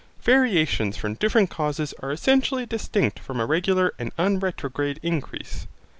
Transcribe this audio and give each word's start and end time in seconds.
Variations 0.23 0.97
from 0.97 1.13
different 1.13 1.51
causes 1.51 1.93
are 1.99 2.11
essentially 2.11 2.65
distinct 2.65 3.19
from 3.19 3.39
a 3.39 3.45
regular 3.45 3.93
and 3.99 4.11
unretrograde 4.17 4.97
increase. 5.03 5.67